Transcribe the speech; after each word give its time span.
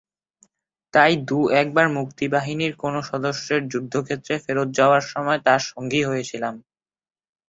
তাই 0.93 1.11
দু-একবার 1.27 1.87
মুক্তিবাহিনীর 1.97 2.73
কোনো 2.75 2.99
সদস্যের 3.09 3.61
যুদ্ধক্ষেত্রে 3.71 4.33
ফেরত 4.43 4.69
যাওয়ার 4.77 5.03
সময় 5.11 5.39
তাঁর 5.45 5.61
সঙ্গী 5.71 6.01
হয়েছিলাম। 6.03 6.55